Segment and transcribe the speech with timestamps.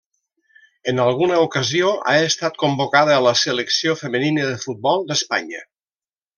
[0.93, 5.67] En alguna ocasió ha estat convocada a la selecció femenina de futbol d'Espanya.